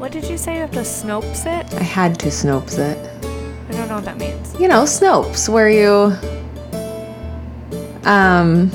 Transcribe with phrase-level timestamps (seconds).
[0.00, 0.54] What did you say?
[0.54, 1.74] You have to Snopes it?
[1.74, 2.96] I had to Snopes it.
[3.68, 4.58] I don't know what that means.
[4.58, 6.16] You know, Snopes, where you
[8.08, 8.70] um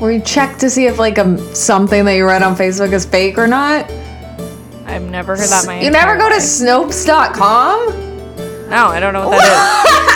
[0.00, 3.06] where you check to see if like a something that you read on Facebook is
[3.06, 3.88] fake or not.
[4.86, 6.34] I've never heard that my You never go to.
[6.34, 7.86] Snopes.com?
[8.68, 10.12] No, I don't know what that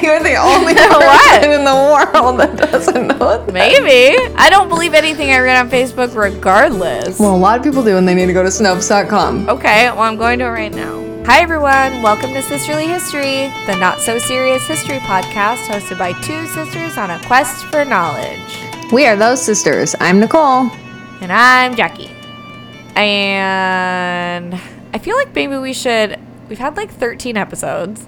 [0.02, 3.52] You're the only person in the world that doesn't know that.
[3.52, 4.16] Maybe.
[4.34, 7.18] I don't believe anything I read on Facebook regardless.
[7.18, 9.48] Well, a lot of people do, and they need to go to Snopes.com.
[9.50, 11.00] Okay, well, I'm going to it right now.
[11.26, 12.00] Hi, everyone.
[12.00, 17.10] Welcome to Sisterly History, the not so serious history podcast hosted by two sisters on
[17.10, 18.58] a quest for knowledge.
[18.92, 19.94] We are those sisters.
[20.00, 20.70] I'm Nicole.
[21.20, 22.10] And I'm Jackie.
[22.96, 24.54] And
[24.94, 26.18] I feel like maybe we should.
[26.48, 28.06] We've had like 13 episodes,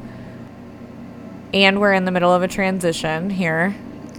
[1.54, 3.74] and we're in the middle of a transition here,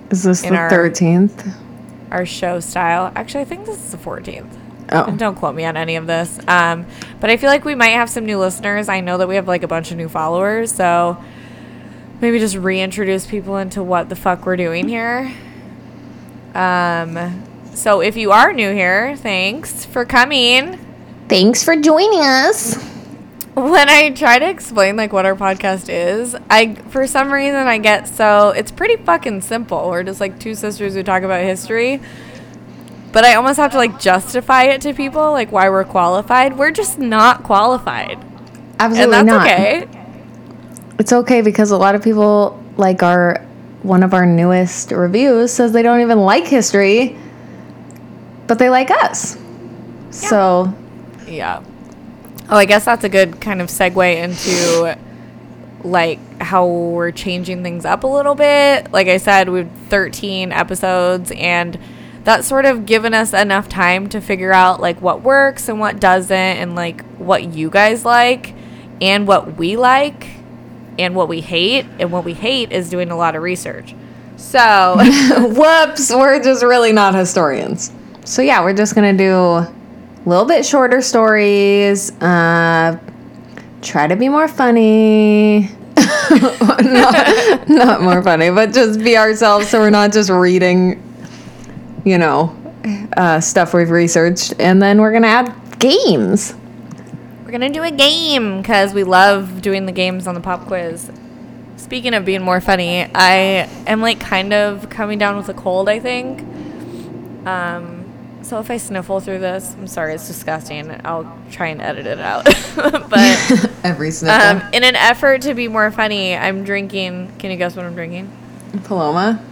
[0.10, 1.54] Is this the our- 13th?
[2.12, 3.12] our show style.
[3.16, 4.50] Actually, I think this is the 14th.
[4.92, 5.16] Oh.
[5.18, 6.38] Don't quote me on any of this.
[6.48, 6.86] Um,
[7.20, 8.88] but I feel like we might have some new listeners.
[8.90, 11.18] I know that we have like a bunch of new followers, so
[12.22, 15.34] maybe just reintroduce people into what the fuck we're doing here.
[16.54, 17.44] Um,
[17.74, 20.78] so if you are new here, thanks for coming.
[21.28, 22.78] Thanks for joining us.
[23.56, 27.78] When I try to explain like what our podcast is, I for some reason I
[27.78, 29.90] get so it's pretty fucking simple.
[29.90, 32.02] We're just like two sisters who talk about history.
[33.12, 36.58] But I almost have to like justify it to people like why we're qualified.
[36.58, 38.18] We're just not qualified.
[38.80, 39.46] Absolutely and that's not.
[39.46, 39.88] okay.
[40.98, 43.38] It's okay because a lot of people like our
[43.84, 47.16] one of our newest reviews says they don't even like history,
[48.48, 49.38] but they like us.
[50.10, 50.74] So
[51.28, 51.62] Yeah.
[52.50, 54.98] Oh, I guess that's a good kind of segue into
[55.84, 58.92] like how we're changing things up a little bit.
[58.92, 61.78] Like I said, we've 13 episodes and
[62.24, 66.00] that's sort of given us enough time to figure out like what works and what
[66.00, 68.54] doesn't and like what you guys like
[69.02, 70.28] and what we like
[70.98, 73.94] and what we hate and what we hate is doing a lot of research.
[74.38, 74.96] So,
[75.38, 77.92] whoops, we're just really not historians.
[78.26, 79.68] So yeah, we're just gonna do
[80.26, 82.12] a little bit shorter stories.
[82.22, 82.98] Uh,
[83.82, 85.70] try to be more funny.
[86.30, 91.02] not, not more funny, but just be ourselves so we're not just reading,
[92.06, 92.56] you know,
[93.18, 94.54] uh, stuff we've researched.
[94.60, 96.56] And then we're gonna add games.
[97.44, 101.12] We're gonna do a game because we love doing the games on the pop quiz.
[101.76, 105.90] Speaking of being more funny, I am like kind of coming down with a cold.
[105.90, 106.42] I think.
[107.46, 108.03] Um,
[108.44, 111.00] so if I sniffle through this, I'm sorry, it's disgusting.
[111.06, 112.46] I'll try and edit it out.
[112.76, 114.62] but Every sniffle.
[114.62, 117.32] um, in an effort to be more funny, I'm drinking.
[117.40, 118.32] Can you guess what I'm drinking?
[118.84, 119.44] Paloma.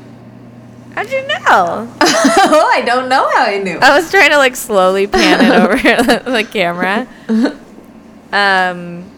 [0.96, 1.38] How'd you know?
[2.02, 3.78] oh, I don't know how I knew.
[3.78, 7.08] I was trying to like slowly pan it over the camera.
[8.34, 9.10] Um,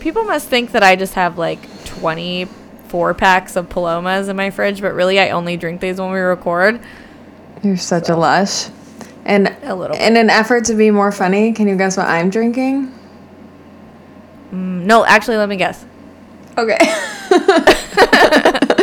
[0.00, 4.80] people must think that I just have like 24 packs of Palomas in my fridge,
[4.80, 6.80] but really I only drink these when we record.
[7.62, 8.68] You're such a lush.
[9.26, 12.28] And A little in an effort to be more funny, can you guess what I'm
[12.30, 12.92] drinking?
[14.52, 15.84] Mm, No, actually, let me guess.
[16.58, 16.78] Okay.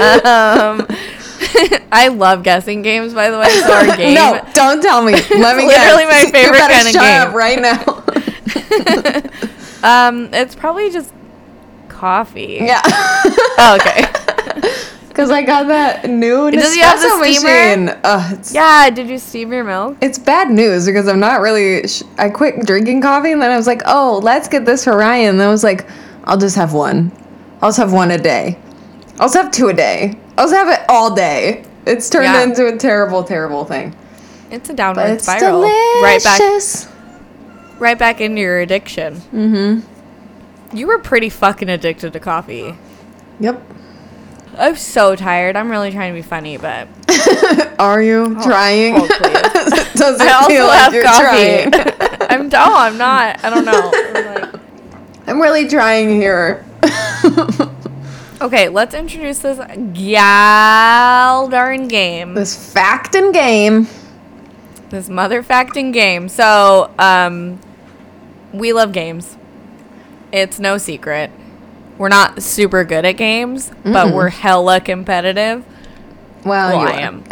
[0.01, 0.87] Um,
[1.91, 3.49] I love guessing games, by the way.
[3.49, 4.15] So our game.
[4.15, 5.11] no, don't tell me.
[5.13, 5.85] Let me guess.
[5.99, 6.25] literally guess.
[6.25, 7.21] my favorite kind of shut game.
[7.21, 8.03] up right now.
[9.83, 11.13] Um, it's probably just
[11.87, 12.57] coffee.
[12.61, 12.81] yeah.
[12.83, 14.05] Oh, okay.
[15.21, 17.85] Because I got that new Does he have the Nespresso steamer?
[17.85, 17.99] machine.
[18.03, 18.89] Ugh, it's, Yeah.
[18.89, 19.97] Did you steam your milk?
[20.01, 21.87] it's bad news because I'm not really.
[21.87, 24.97] Sh- I quit drinking coffee and then I was like, oh, let's get this for
[24.97, 25.29] Ryan.
[25.29, 25.87] And then I was like,
[26.23, 27.11] I'll just have one.
[27.61, 28.57] I'll just have one a day.
[29.19, 30.17] I'll just have two a day.
[30.39, 31.65] I'll just have it all day.
[31.85, 32.41] It's turned Yeah.
[32.41, 33.95] into a terrible, terrible thing.
[34.49, 35.61] It's a But downward it's spiral.
[35.61, 36.01] delicious.
[36.01, 39.17] Right back right back into your addiction.
[39.31, 40.75] Mm-hmm.
[40.75, 42.75] You were pretty fucking addicted to coffee.
[43.39, 43.61] Yep.
[44.57, 45.55] I'm so tired.
[45.55, 46.87] I'm really trying to be funny, but
[47.79, 48.95] Are you trying?
[48.97, 49.07] oh.
[49.95, 51.69] Does it I also feel like have you're coffee.
[51.71, 52.21] trying?
[52.29, 53.43] I'm no, I'm not.
[53.43, 53.91] I don't know.
[53.93, 54.61] I'm like-
[55.27, 56.65] I'm really trying here.
[58.41, 59.59] okay, let's introduce this
[59.93, 62.33] gal darn game.
[62.33, 63.87] this fact and game.
[64.89, 66.27] This mother facting game.
[66.27, 67.59] So, um,
[68.51, 69.37] we love games.
[70.33, 71.31] It's no secret.
[72.01, 75.63] We're not super good at games, but we're hella competitive.
[76.43, 76.99] Well, Well, I are.
[76.99, 77.23] am.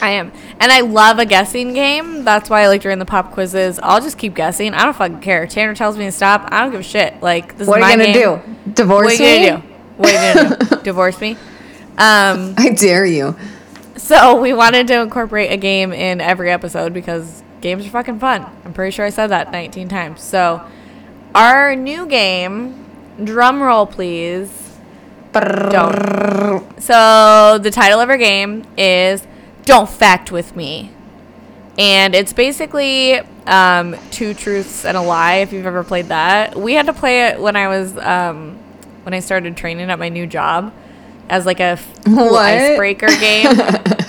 [0.00, 0.32] I am.
[0.58, 2.24] And I love a guessing game.
[2.24, 4.72] That's why, like, during the pop quizzes, I'll just keep guessing.
[4.72, 5.46] I don't fucking care.
[5.46, 6.48] Tanner tells me to stop.
[6.50, 7.20] I don't give a shit.
[7.22, 8.56] Like, this What is are my you gonna game.
[8.64, 8.72] do?
[8.72, 9.46] Divorce What are you me?
[9.50, 9.64] gonna do?
[9.66, 9.98] Divorce me.
[9.98, 10.12] What are
[10.42, 10.76] you gonna do?
[10.84, 11.32] Divorce me?
[11.98, 13.36] Um, I dare you.
[13.98, 18.46] so we wanted to incorporate a game in every episode because games are fucking fun.
[18.64, 20.22] I'm pretty sure I said that 19 times.
[20.22, 20.62] So
[21.34, 22.81] our new game,
[23.22, 24.50] drum roll please.
[25.32, 26.82] Don't.
[26.82, 29.26] So the title of our game is
[29.64, 30.90] "Don't Fact with Me,"
[31.78, 33.14] and it's basically
[33.46, 35.36] um, two truths and a lie.
[35.36, 38.58] If you've ever played that, we had to play it when I was um,
[39.04, 40.72] when I started training at my new job
[41.30, 43.56] as like a cool icebreaker game.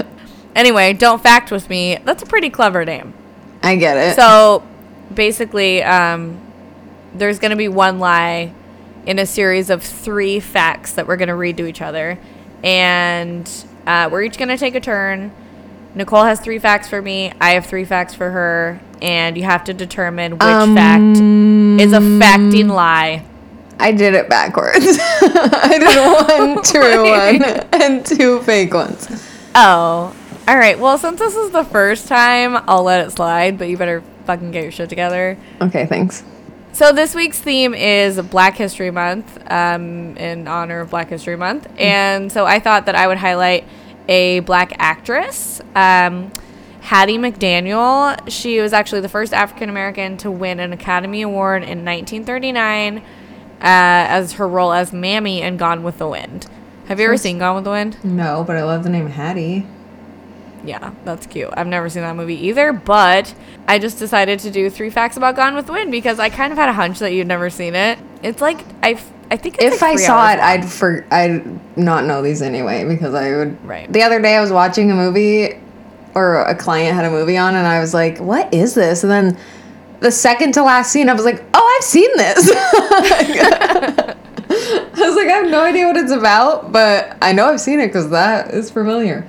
[0.55, 3.13] anyway, "Don't Fact with Me." That's a pretty clever name.
[3.61, 4.15] I get it.
[4.17, 4.61] So
[5.13, 6.41] basically, um,
[7.13, 8.53] there's going to be one lie
[9.05, 12.17] in a series of three facts that we're going to read to each other.
[12.63, 13.49] And
[13.85, 15.31] uh, we're each going to take a turn.
[15.95, 17.33] Nicole has three facts for me.
[17.39, 18.79] I have three facts for her.
[19.01, 23.25] And you have to determine which fact is a facting lie.
[23.79, 24.79] I did it backwards.
[24.81, 29.09] I did one true one and two fake ones.
[29.55, 30.15] Oh.
[30.47, 30.79] All right.
[30.79, 34.51] Well, since this is the first time, I'll let it slide, but you better fucking
[34.51, 35.37] get your shit together.
[35.61, 36.23] Okay, thanks.
[36.73, 41.67] So this week's theme is Black History Month, um, in honor of Black History Month,
[41.77, 43.65] and so I thought that I would highlight
[44.07, 46.31] a black actress, um,
[46.81, 48.17] Hattie McDaniel.
[48.27, 53.01] She was actually the first African American to win an Academy Award in 1939 uh,
[53.61, 56.47] as her role as Mammy in Gone with the Wind.
[56.87, 58.03] Have you ever seen Gone with the Wind?
[58.03, 59.67] No, but I love the name Hattie.
[60.63, 61.49] Yeah, that's cute.
[61.53, 63.33] I've never seen that movie either, but
[63.67, 66.51] I just decided to do three facts about Gone with the Wind because I kind
[66.53, 67.99] of had a hunch that you'd never seen it.
[68.21, 68.97] It's like I,
[69.29, 72.85] I think it's If like I saw it, I'd for I'd not know these anyway
[72.85, 73.65] because I would.
[73.65, 73.91] Right.
[73.91, 75.59] The other day I was watching a movie,
[76.15, 79.11] or a client had a movie on, and I was like, "What is this?" And
[79.11, 79.37] then
[79.99, 82.49] the second to last scene, I was like, "Oh, I've seen this."
[84.55, 87.79] I was like, I have no idea what it's about, but I know I've seen
[87.79, 89.25] it because that is familiar.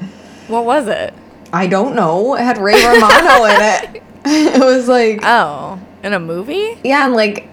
[0.49, 1.15] What was it?
[1.55, 2.35] I don't know.
[2.35, 4.03] It had Ray Romano in it.
[4.27, 6.79] It was like, Oh, in a movie?
[6.83, 7.47] yeah, and like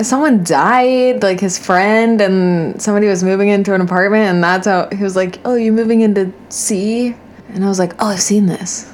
[0.00, 4.88] someone died, like his friend, and somebody was moving into an apartment, and that's how
[4.90, 7.16] he was like, "Oh, you're moving into C?"
[7.52, 8.92] And I was like, "Oh, I've seen this."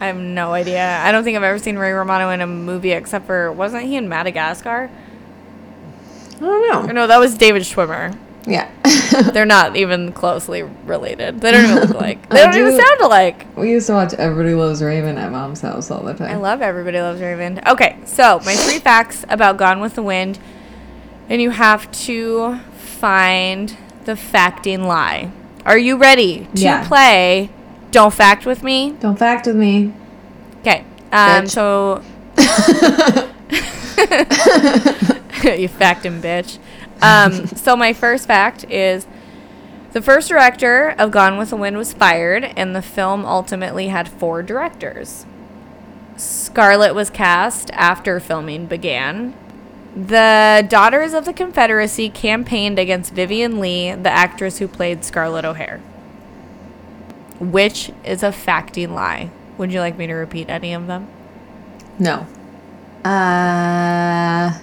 [0.00, 0.98] I have no idea.
[1.02, 3.94] I don't think I've ever seen Ray Romano in a movie except for wasn't he
[3.96, 4.90] in Madagascar?
[6.36, 6.92] I don't Or know.
[6.92, 8.16] no, that was David Schwimmer.
[8.46, 8.68] Yeah,
[9.32, 11.40] They're not even closely related.
[11.40, 12.28] They don't even look alike.
[12.30, 13.46] They I don't even sound alike.
[13.56, 16.30] we used to watch Everybody Loves Raymond at mom's house all the time.
[16.30, 17.60] I love Everybody Loves Raymond.
[17.66, 20.38] Okay, so my three facts about Gone with the Wind,
[21.28, 25.30] and you have to find the facting lie.
[25.64, 26.86] Are you ready to Yeah.
[26.88, 27.50] play?
[27.90, 28.94] Don't fact with me.
[29.00, 29.92] don't fact with me.
[30.60, 30.84] Okay.
[31.12, 32.02] Um, so
[35.56, 36.58] you facting bitch.
[37.00, 39.06] Um, so my first fact is
[39.92, 44.08] the first director of Gone with the Wind was fired, and the film ultimately had
[44.08, 45.24] four directors.
[46.16, 49.34] Scarlett was cast after filming began.
[49.96, 55.80] The Daughters of the Confederacy campaigned against Vivien Leigh, the actress who played Scarlett O'Hara.
[57.40, 59.30] Which is a facting lie.
[59.56, 61.08] Would you like me to repeat any of them?
[61.98, 62.26] No.
[63.04, 64.58] Uh,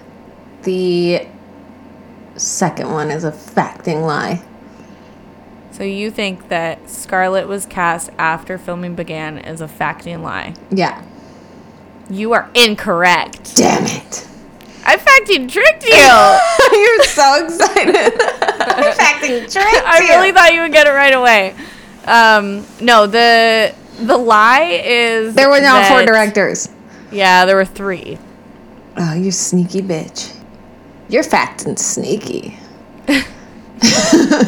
[0.64, 1.28] the
[2.38, 4.44] second one is a facting lie.
[5.72, 10.54] So you think that Scarlett was cast after filming began is a facting lie?
[10.72, 11.04] Yeah.
[12.10, 13.56] You are incorrect.
[13.56, 14.28] Damn it.
[14.86, 15.92] I facting tricked you.
[16.80, 17.96] You're so excited.
[18.22, 21.56] I facting tricked I really thought you would get it right away.
[22.06, 26.70] Um, no, the the lie is There were not four directors.
[27.12, 28.20] Yeah, there were three.
[28.98, 30.35] Oh, you sneaky bitch.
[31.10, 32.60] You're facting sneaky.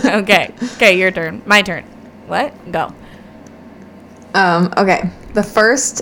[0.06, 1.42] Okay, okay, your turn.
[1.46, 1.84] My turn.
[2.28, 2.72] What?
[2.72, 2.94] Go.
[4.34, 5.10] Um, okay.
[5.34, 6.02] The first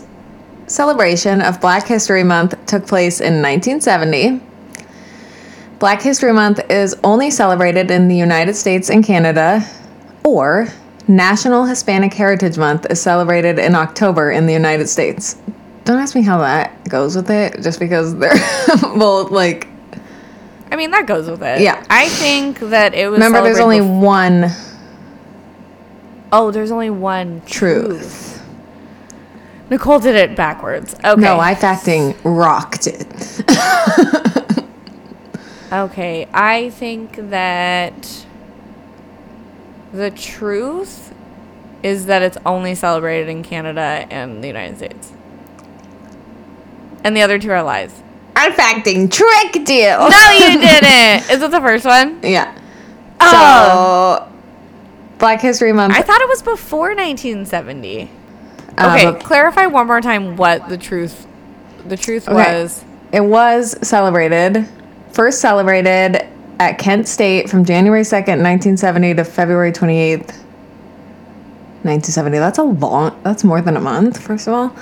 [0.67, 4.41] celebration of Black History Month took place in 1970.
[5.79, 9.67] Black History Month is only celebrated in the United States and Canada,
[10.23, 10.67] or
[11.07, 15.37] National Hispanic Heritage Month is celebrated in October in the United States.
[15.83, 18.33] Don't ask me how that goes with it, just because they're
[18.97, 19.67] both like.
[20.75, 21.61] I mean, that goes with it.
[21.61, 21.81] Yeah.
[21.89, 23.17] I think that it was.
[23.17, 24.51] Remember, there's only one
[26.33, 28.45] oh, there's only one truth.
[29.69, 30.93] Nicole did it backwards.
[30.93, 31.21] Okay.
[31.21, 33.07] No, I facting rocked it.
[35.71, 38.25] Okay, I think that
[39.91, 41.13] the truth
[41.83, 45.11] is that it's only celebrated in Canada and the United States.
[47.03, 48.03] And the other two are lies.
[48.35, 49.87] I facting tricked you.
[49.87, 51.29] No, you didn't.
[51.31, 52.19] Is it the first one?
[52.21, 52.53] Yeah.
[53.21, 54.27] Oh.
[54.27, 54.31] So,
[55.19, 55.93] Black History Month.
[55.95, 58.09] I thought it was before 1970.
[58.77, 61.25] uh, Okay, but clarify one more time what the truth
[61.87, 62.61] the truth Okay.
[62.63, 62.83] was.
[63.11, 64.67] it was celebrated
[65.13, 66.27] first celebrated
[66.59, 70.31] at Kent State from January 2nd, 1970 to February 28th,
[71.83, 72.37] 1970.
[72.39, 74.75] That's a long, that's more than a month, first of all.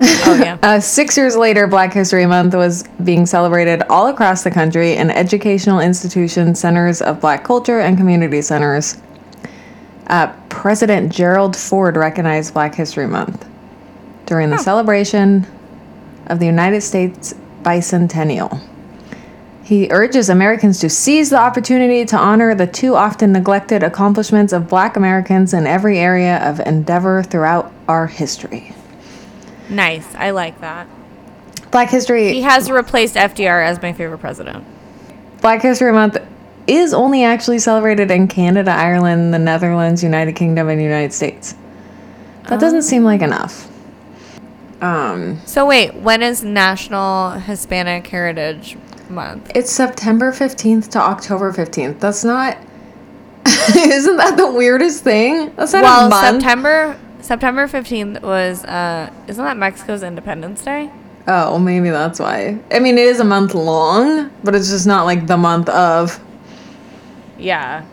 [0.00, 0.58] Oh yeah.
[0.62, 5.10] Uh, six years later, Black History Month was being celebrated all across the country in
[5.10, 8.98] educational institutions, centers of black culture, and community centers.
[10.08, 13.46] Uh, President Gerald Ford recognized Black History Month
[14.26, 15.46] during the celebration
[16.26, 18.60] of the United States bicentennial.
[19.64, 24.68] He urges Americans to seize the opportunity to honor the too often neglected accomplishments of
[24.68, 28.74] black Americans in every area of endeavor throughout our history.
[29.70, 30.06] Nice.
[30.14, 30.86] I like that.
[31.70, 34.64] Black History He has replaced FDR as my favorite president.
[35.40, 36.18] Black History Month
[36.66, 41.54] is only actually celebrated in Canada, Ireland, the Netherlands, United Kingdom, and United States.
[42.48, 43.68] That doesn't seem like enough.
[44.80, 48.76] Um, So wait, when is National Hispanic Heritage
[49.08, 49.50] Month?
[49.54, 52.00] it's September 15th to October 15th.
[52.00, 52.56] That's not.
[53.76, 55.52] Isn't that the weirdest thing?
[55.56, 56.42] That's not a Well, month.
[56.42, 56.98] September
[57.30, 60.90] September fifteenth was uh isn't that Mexico's Independence Day?
[61.28, 62.58] oh, maybe that's why.
[62.72, 66.18] I mean, it is a month long, but it's just not like the month of.
[67.38, 67.84] Yeah.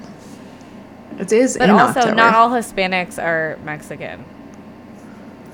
[1.20, 2.16] It is But also October.
[2.16, 4.26] not all Hispanics are Mexican.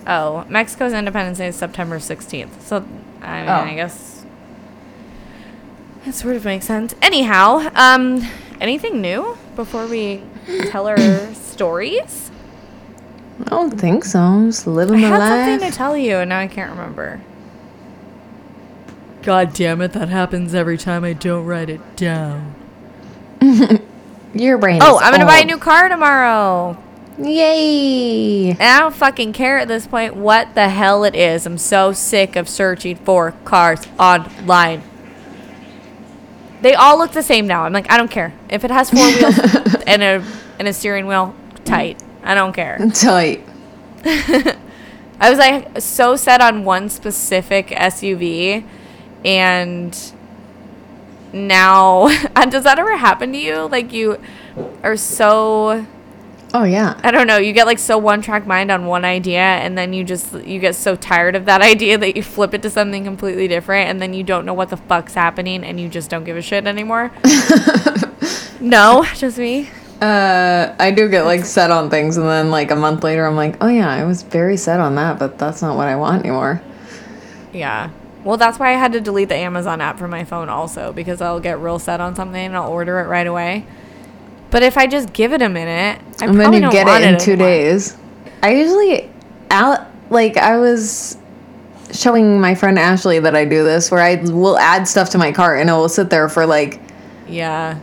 [0.08, 2.66] Oh, Mexico's Independence Day is September sixteenth.
[2.66, 2.86] So
[3.22, 3.54] I mean Oh.
[3.72, 4.26] I guess
[6.06, 6.96] it sort of makes sense.
[7.02, 8.26] Anyhow, um
[8.62, 10.22] anything new before we
[10.70, 12.23] tell our stories?
[13.42, 14.20] I don't think so.
[14.20, 15.50] I'm just living I my had life.
[15.50, 17.22] something to tell you and now I can't remember.
[19.24, 22.56] God damn it, that happens every time I don't write it down.
[24.34, 24.80] Your brain.
[24.82, 26.78] Oh, is I'm gonna buy a new car tomorrow.
[27.20, 28.50] Yay!
[28.50, 31.46] And I don't fucking care at this point what the hell it is.
[31.46, 34.82] I'm so sick of searching for cars online.
[36.62, 37.64] They all look the same now.
[37.64, 38.34] I'm like, I don't care.
[38.50, 39.38] If it has four wheels
[39.88, 40.26] and a
[40.58, 41.36] and a steering wheel,
[41.66, 42.02] tight.
[42.24, 42.78] I don't care.
[42.94, 43.44] Tight.
[44.06, 48.66] I was like so set on one specific SUV
[49.24, 50.14] and
[51.32, 52.04] now
[52.36, 53.68] uh, does that ever happen to you?
[53.68, 54.20] Like you
[54.84, 55.86] are so
[56.56, 57.00] Oh yeah.
[57.04, 59.92] I don't know, you get like so one track mind on one idea and then
[59.92, 63.04] you just you get so tired of that idea that you flip it to something
[63.04, 66.24] completely different and then you don't know what the fuck's happening and you just don't
[66.24, 67.12] give a shit anymore.
[68.60, 69.70] no, just me.
[70.02, 73.36] Uh, I do get like set on things, and then like a month later, I'm
[73.36, 76.24] like, oh yeah, I was very set on that, but that's not what I want
[76.24, 76.62] anymore.
[77.54, 77.90] Yeah.
[78.24, 81.22] Well, that's why I had to delete the Amazon app from my phone also because
[81.22, 83.66] I'll get real set on something and I'll order it right away.
[84.50, 86.88] But if I just give it a minute, I and then probably you don't get
[86.88, 87.48] it in two anymore.
[87.48, 87.98] days.
[88.42, 89.12] I usually,
[89.50, 91.18] out like I was
[91.92, 95.32] showing my friend Ashley that I do this, where I will add stuff to my
[95.32, 96.80] cart, and it will sit there for like
[97.28, 97.80] Yeah.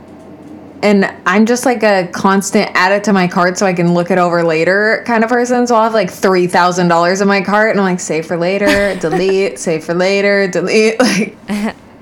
[0.83, 4.11] And I'm just like a constant add it to my cart so I can look
[4.11, 5.67] it over later kind of person.
[5.67, 8.37] So I'll have like three thousand dollars in my cart and I'm like save for
[8.37, 10.97] later, delete, save for later, delete.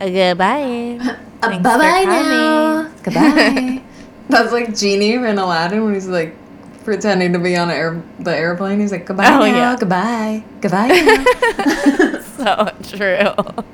[0.00, 0.99] Like Goodbye.
[1.40, 2.88] bye bye now.
[3.02, 3.82] Goodbye.
[4.28, 6.37] That's like Genie in Aladdin when he's like
[6.85, 8.78] pretending to be on air the airplane.
[8.78, 9.76] He's like goodbye Oh, now, yeah.
[9.76, 10.88] goodbye, goodbye.
[10.88, 12.20] Now.
[12.23, 13.64] so true.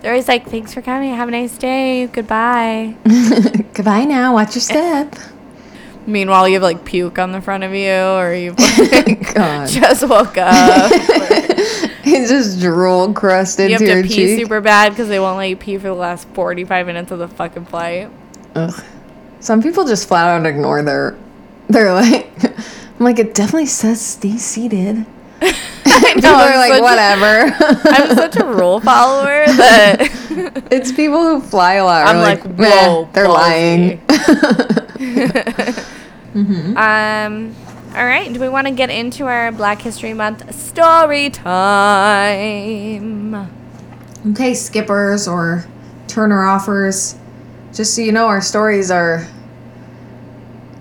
[0.00, 1.14] They're always like, thanks for coming.
[1.14, 2.06] Have a nice day.
[2.06, 2.96] Goodbye.
[3.74, 4.34] goodbye now.
[4.34, 5.14] Watch your step.
[6.06, 10.08] Meanwhile, you have like puke on the front of you or you've oh, like, just
[10.08, 10.90] woke up.
[12.02, 14.40] It's just drool crusted you have to your to pee cheek.
[14.40, 17.28] super bad because they won't let you pee for the last 45 minutes of the
[17.28, 18.10] fucking flight.
[18.54, 18.84] Ugh.
[19.40, 21.16] Some people just flat out ignore their.
[21.68, 25.06] They're like, I'm like, it definitely says stay seated.
[25.86, 27.54] I People are I'm like, whatever.
[27.88, 29.98] I'm such a rule follower that
[30.70, 32.06] it's people who fly a lot.
[32.06, 34.00] I'm like, like, "Meh, whoa, they're ballsy." lying.
[36.76, 37.56] Um,
[37.96, 38.32] all right.
[38.32, 43.34] Do we want to get into our Black History Month story time?
[44.28, 45.64] Okay, skippers or
[46.06, 47.16] turner offers.
[47.72, 49.26] Just so you know, our stories are.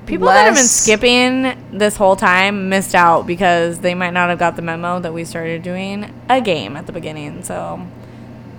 [0.09, 4.39] People that have been skipping this whole time missed out because they might not have
[4.39, 7.43] got the memo that we started doing a game at the beginning.
[7.43, 7.85] So,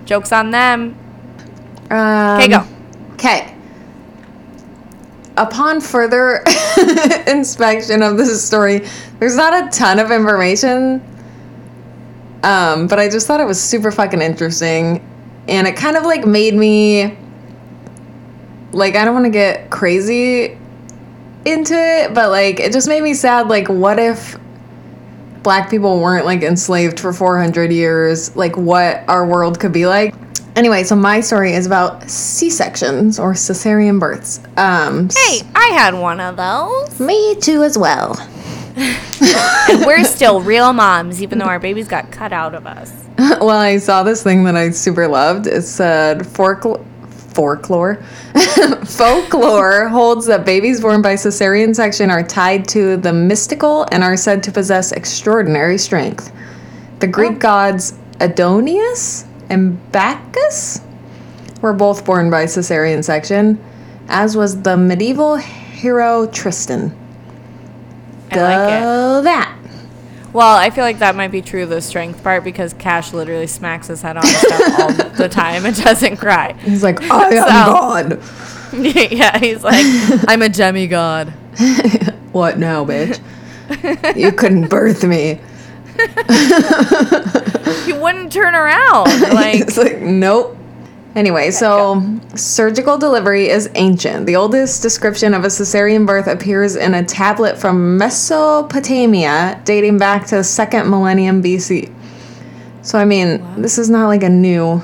[0.05, 0.97] jokes on them.
[1.89, 2.65] Um, Okay, go.
[3.13, 3.53] Okay.
[5.35, 6.41] Upon further
[7.27, 8.87] inspection of this story,
[9.19, 11.05] there's not a ton of information.
[12.43, 15.05] Um, but I just thought it was super fucking interesting.
[15.49, 17.17] And it kind of like made me
[18.71, 20.57] like I don't want to get crazy
[21.45, 24.37] into it, but like it just made me sad like what if
[25.43, 28.35] black people weren't like enslaved for 400 years?
[28.35, 30.13] Like what our world could be like?
[30.55, 34.41] Anyway, so my story is about C sections or cesarean births.
[34.57, 36.99] Um, Hey, I had one of those.
[36.99, 38.17] me too as well.
[38.75, 42.91] And we're still real moms, even though our babies got cut out of us.
[43.17, 45.47] well, I saw this thing that I super loved.
[45.47, 46.85] It said folklore.
[47.33, 47.95] Folklore.
[48.85, 54.17] folklore holds that babies born by cesarean section are tied to the mystical and are
[54.17, 56.31] said to possess extraordinary strength.
[56.99, 57.39] The Greek oh.
[57.39, 60.81] gods Adonis and Bacchus
[61.61, 63.63] were both born by cesarean section,
[64.07, 66.95] as was the medieval hero Tristan.
[68.31, 68.81] I like it.
[68.81, 69.60] Go that.
[70.33, 73.87] Well, I feel like that might be true, the strength part, because Cash literally smacks
[73.87, 76.53] his head on stuff all the time and doesn't cry.
[76.53, 78.23] He's like, I am So- God.
[79.11, 79.85] yeah, he's like,
[80.27, 81.33] I'm a demigod.
[82.31, 83.19] What now, bitch?
[84.15, 85.41] you couldn't birth me.
[87.85, 89.07] He wouldn't turn around.
[89.33, 90.57] Like, it's like, nope.
[91.13, 92.01] Anyway, so
[92.35, 94.25] surgical delivery is ancient.
[94.25, 100.25] The oldest description of a cesarean birth appears in a tablet from Mesopotamia dating back
[100.27, 101.93] to the second millennium BC.
[102.81, 104.81] So, I mean, this is not like a new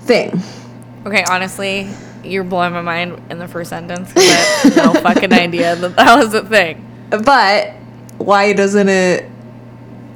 [0.00, 0.40] thing.
[1.04, 1.88] okay, honestly,
[2.24, 6.16] you're blowing my mind in the first sentence, I had no fucking idea that that
[6.16, 6.88] was a thing.
[7.10, 7.72] But
[8.16, 9.30] why doesn't it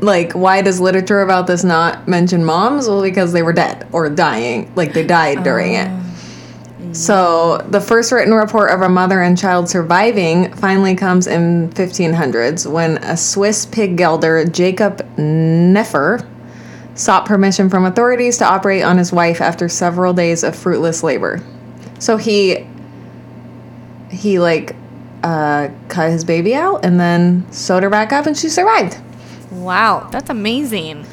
[0.01, 2.89] like why does literature about this not mention moms?
[2.89, 5.91] Well, because they were dead or dying, like they died during it.
[6.95, 12.71] So the first written report of a mother and child surviving finally comes in 1500s
[12.71, 16.27] when a Swiss pig gelder, Jacob Nufer,
[16.95, 21.43] sought permission from authorities to operate on his wife after several days of fruitless labor.
[21.99, 22.67] So he
[24.11, 24.75] he like
[25.23, 28.99] uh, cut his baby out and then sewed her back up and she survived.
[29.67, 31.05] Wow, that's amazing.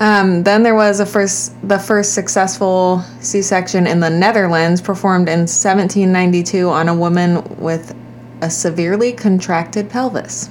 [0.00, 5.40] Um, then there was a first, the first successful C-section in the Netherlands, performed in
[5.40, 7.94] 1792 on a woman with
[8.40, 10.48] a severely contracted pelvis.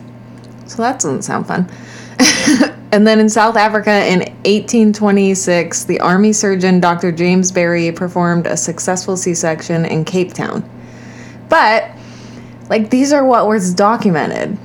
[0.67, 1.67] So that doesn't sound fun.
[2.91, 7.11] and then in South Africa in 1826, the army surgeon Dr.
[7.11, 10.63] James Barry performed a successful C-section in Cape Town.
[11.49, 11.89] But
[12.69, 14.59] like these are what was documented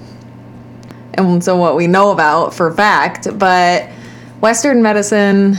[1.16, 3.88] and so what we know about for fact, but
[4.40, 5.56] Western medicine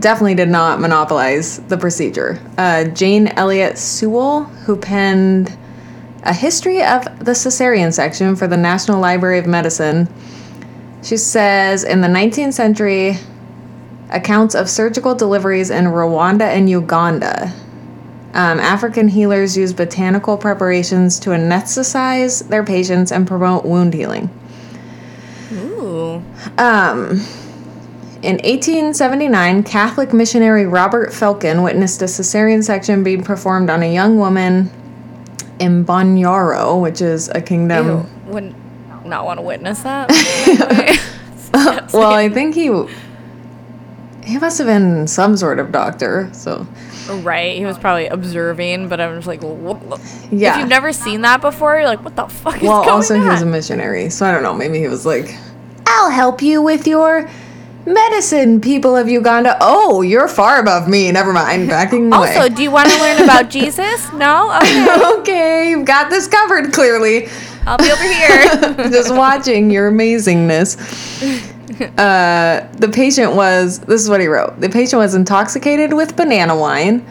[0.00, 2.40] definitely did not monopolize the procedure.
[2.56, 5.56] Uh, Jane Eliot Sewell, who penned
[6.22, 10.08] a history of the cesarean section for the National Library of Medicine,
[11.02, 13.16] she says in the 19th century,
[14.10, 17.52] accounts of surgical deliveries in Rwanda and Uganda.
[18.34, 24.30] Um, African healers use botanical preparations to anesthetize their patients and promote wound healing.
[25.98, 26.22] Ooh.
[26.58, 27.20] Um,
[28.22, 34.18] in 1879, Catholic missionary Robert Felkin witnessed a cesarean section being performed on a young
[34.18, 34.70] woman
[35.58, 37.86] in Bunyoro, which is a kingdom.
[37.86, 38.32] Ew.
[38.32, 38.54] Would
[39.04, 40.10] not want to witness that.
[41.92, 42.66] Well, I think he
[44.22, 46.28] he must have been some sort of doctor.
[46.32, 46.66] So
[47.22, 49.40] right, he was probably observing, but I'm just like,
[50.30, 50.52] Yeah.
[50.52, 53.22] If you've never seen that before, you're like, what the fuck is well, also on?
[53.22, 54.52] he was a missionary, so I don't know.
[54.52, 55.34] Maybe he was like,
[55.88, 57.28] "I'll help you with your."
[57.86, 59.56] Medicine, people of Uganda.
[59.62, 61.10] Oh, you're far above me.
[61.10, 61.68] Never mind.
[61.70, 62.36] Backing away.
[62.36, 64.12] also, do you want to learn about Jesus?
[64.12, 64.54] No?
[64.58, 65.18] Okay.
[65.20, 67.28] okay, you've got this covered clearly.
[67.66, 68.90] I'll be over here.
[68.90, 70.76] Just watching your amazingness.
[71.96, 74.60] Uh, the patient was, this is what he wrote.
[74.60, 77.06] The patient was intoxicated with banana wine.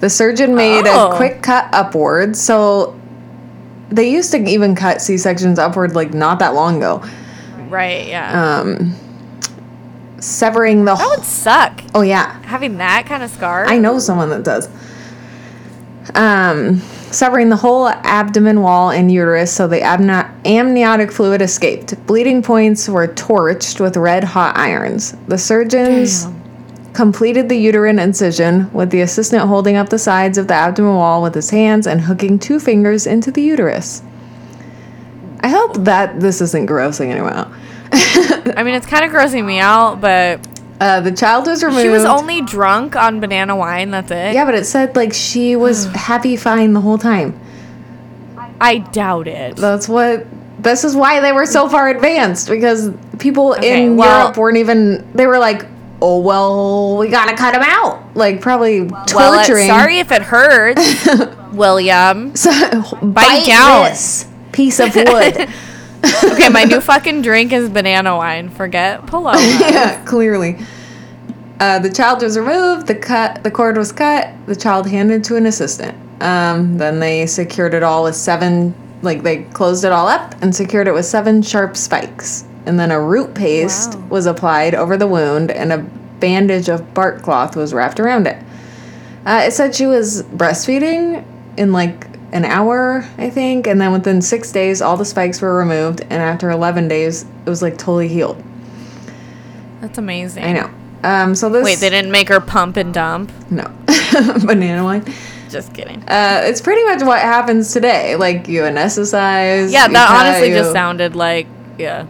[0.00, 1.10] The surgeon made Oh.
[1.12, 2.34] a quick cut upward.
[2.34, 2.98] So
[3.90, 7.02] they used to even cut C sections upward like not that long ago.
[7.68, 8.60] Right, yeah.
[8.60, 8.94] Um,
[10.20, 10.96] severing the.
[10.96, 11.82] Whole That would suck.
[11.94, 12.40] oh, yeah.
[12.42, 13.66] Having that kind of scar.
[13.66, 14.68] I know someone that does.
[16.14, 22.06] Um, severing the whole abdomen wall and uterus so the amni- amniotic fluid escaped.
[22.06, 25.14] Bleeding points were torched with red hot irons.
[25.28, 26.26] The surgeons
[26.94, 31.22] completed the uterine incision with the assistant holding up the sides of the abdomen wall
[31.22, 34.02] with his hands and hooking two fingers into the uterus.
[35.48, 37.50] I hope that this isn't grossing anyone out.
[38.58, 40.40] I mean, it's kind of grossing me out, but
[40.78, 41.82] Uh, the child was removed.
[41.82, 43.90] she was only drunk on banana wine.
[43.90, 44.34] That's it.
[44.34, 47.38] yeah, but it said like she was happy, fine the whole time.
[48.60, 49.56] I doubt it.
[49.56, 50.26] That's what.
[50.60, 54.56] This is why they were so far advanced because people Okay, in well- Europe weren't
[54.58, 55.06] even.
[55.14, 55.64] They were like,
[56.02, 59.68] "Oh well, we gotta cut him out." Like probably well, torturing.
[59.68, 61.08] sorry if it hurts,
[61.52, 62.34] William.
[62.36, 62.50] So,
[63.02, 63.84] bite down.
[63.84, 65.48] this piece of wood.
[66.24, 68.50] Okay, my new fucking drink is banana wine.
[68.50, 69.38] Forget Paloma.
[69.60, 70.56] yeah, clearly.
[71.58, 72.86] Uh, the child was removed.
[72.86, 73.42] The cut.
[73.42, 74.32] The cord was cut.
[74.46, 75.96] The child handed to an assistant.
[76.22, 78.74] Um, then they secured it all with seven.
[79.02, 82.44] Like they closed it all up and secured it with seven sharp spikes.
[82.66, 84.06] And then a root paste Wow.
[84.08, 85.78] was applied over the wound, and a
[86.20, 88.40] bandage of bark cloth was wrapped around it.
[89.26, 91.24] Uh, it said she was breastfeeding
[91.56, 95.56] in like an hour, I think, and then within six days, all the spikes were
[95.56, 98.42] removed, and after 11 days, it was like totally healed.
[99.80, 100.44] That's amazing.
[100.44, 100.70] I know.
[101.04, 101.64] Um, so this.
[101.64, 103.32] Wait, they didn't make her pump and dump?
[103.50, 103.64] No.
[104.44, 105.04] Banana wine.
[105.48, 106.02] Just kidding.
[106.08, 108.16] Uh, it's pretty much what happens today.
[108.16, 109.72] Like, you anesthetize.
[109.72, 111.46] Yeah, that cut, honestly you- just sounded like
[111.78, 112.06] yeah.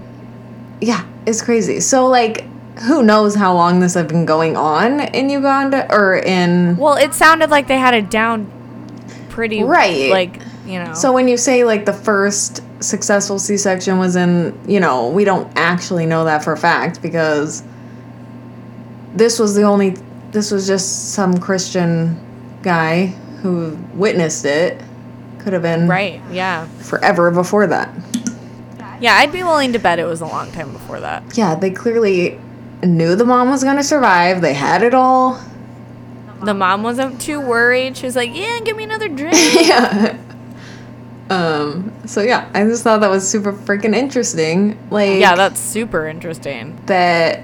[0.80, 1.80] Yeah, it's crazy.
[1.80, 2.44] So, like,
[2.80, 6.76] who knows how long this had been going on in Uganda or in.
[6.76, 8.50] Well, it sounded like they had a down
[9.38, 10.10] pretty Right.
[10.10, 10.94] Like you know.
[10.94, 15.24] So, when you say, like, the first successful C section was in, you know, we
[15.24, 17.62] don't actually know that for a fact because
[19.14, 19.96] this was the only.
[20.32, 22.18] This was just some Christian
[22.62, 23.06] guy
[23.40, 24.82] who witnessed it.
[25.38, 26.20] Could have been right.
[26.32, 26.66] Yeah.
[26.80, 27.88] forever before that.
[29.00, 31.38] Yeah, I'd be willing to bet it was a long time before that.
[31.38, 32.40] Yeah, they clearly
[32.82, 34.40] knew the mom was going to survive.
[34.40, 35.40] They had it all.
[36.42, 37.96] The mom wasn't too worried.
[37.96, 39.34] She was like, "Yeah, give me another drink."
[39.66, 40.16] yeah.
[41.30, 44.78] Um, so yeah, I just thought that was super freaking interesting.
[44.90, 46.78] Like yeah, that's super interesting.
[46.86, 47.40] that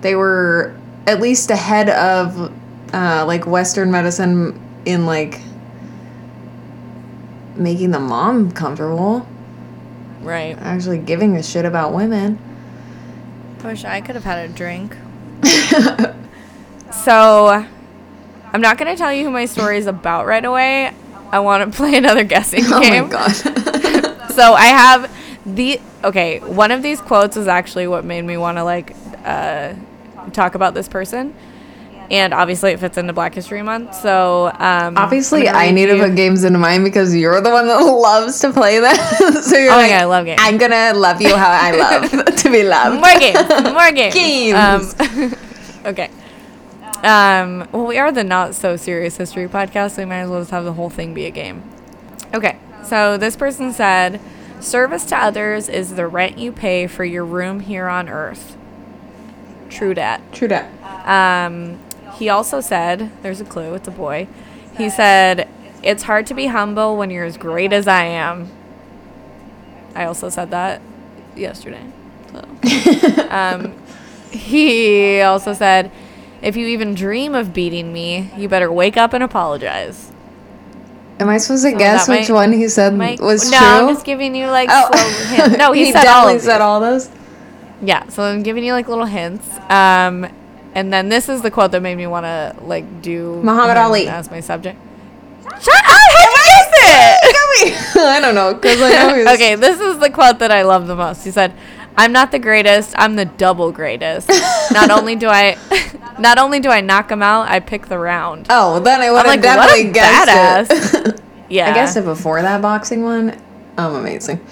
[0.00, 0.74] they were
[1.06, 2.52] at least ahead of
[2.92, 5.40] uh, like Western medicine in like
[7.54, 9.26] making the mom comfortable,
[10.22, 10.56] Right.
[10.58, 12.38] actually giving a shit about women.
[13.62, 14.96] I wish I could have had a drink.
[16.92, 17.64] so,
[18.52, 20.92] I'm not going to tell you who my story is about right away.
[21.30, 23.04] I want to play another guessing Oh game.
[23.04, 24.18] Oh my god.
[24.32, 28.56] So, I have the okay, one of these quotes is actually what made me want
[28.56, 29.74] to like uh,
[30.32, 31.34] talk about this person.
[32.10, 33.94] And obviously, it fits into Black History Month.
[33.96, 37.76] So, um, Obviously, gonna need to put games into mine because you're the one that
[37.80, 38.94] loves to play them.
[39.42, 40.40] so you're Oh like, God, I love games.
[40.42, 43.00] I'm gonna love you how I love to be loved.
[43.00, 44.14] more games, more games.
[44.14, 44.94] Games.
[44.98, 45.34] Um,
[45.86, 46.10] okay.
[47.02, 50.40] Um, well, we are the not so serious history podcast, so we might as well
[50.40, 51.62] just have the whole thing be a game.
[52.32, 52.58] Okay.
[52.84, 54.20] So this person said,
[54.60, 58.56] "Service to others is the rent you pay for your room here on Earth."
[59.68, 60.20] True dat.
[60.32, 60.70] True that.
[61.08, 61.78] Um,
[62.14, 63.74] he also said, "There's a clue.
[63.74, 64.28] It's a boy."
[64.76, 65.48] He said,
[65.82, 68.48] "It's hard to be humble when you're as great as I am."
[69.94, 70.80] I also said that
[71.34, 71.84] yesterday.
[72.32, 73.28] So.
[73.30, 73.74] um,
[74.30, 75.90] he also said,
[76.42, 80.10] "If you even dream of beating me, you better wake up and apologize."
[81.20, 83.66] Am I supposed to So guess which might- one he said was no, true?
[83.66, 85.56] I'm just giving you like oh, slow hints.
[85.58, 87.10] No, he, said all said all those.
[87.80, 89.48] Yeah, so I'm giving you like little hints.
[89.70, 90.26] Um,
[90.74, 94.08] and then this is the quote that made me want to like do Muhammad Ali.
[94.08, 94.78] as my subject.
[95.44, 95.84] Shut up!
[95.84, 96.68] How you guess
[97.94, 97.96] it?
[98.00, 100.96] I don't know because I know okay, this is the quote that I love the
[100.96, 101.24] most.
[101.24, 101.52] He said,
[101.96, 102.94] "I'm not the greatest.
[102.96, 104.28] I'm the double greatest.
[104.72, 105.56] not only do I,
[106.18, 109.18] not only do I knock him out, I pick the round." Oh, then I would
[109.18, 111.20] have like, what definitely guessed it.
[111.48, 113.40] Yeah, I guessed it before that boxing one.
[113.76, 114.44] I'm amazing.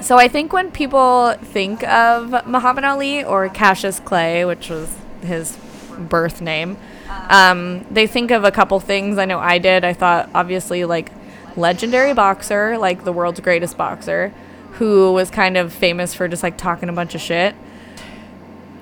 [0.00, 5.58] So I think when people think of Muhammad Ali or Cassius Clay, which was his
[5.98, 6.76] birth name,
[7.28, 9.18] um, they think of a couple things.
[9.18, 9.84] I know I did.
[9.84, 11.10] I thought obviously like
[11.56, 14.32] legendary boxer, like the world's greatest boxer,
[14.78, 17.54] who was kind of famous for just like talking a bunch of shit.